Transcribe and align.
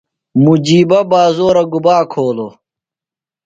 مجیبہ 0.43 0.99
بازورہ 1.11 1.63
گُبا 1.71 1.97
کھولوۡ؟ 2.11 2.51